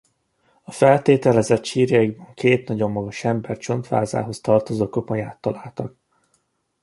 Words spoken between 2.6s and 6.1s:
nagyon magas ember csontvázához tartozó koponyát találtak.